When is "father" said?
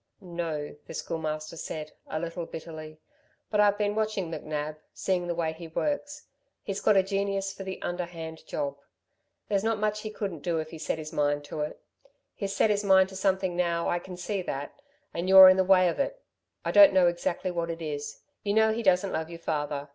19.37-19.87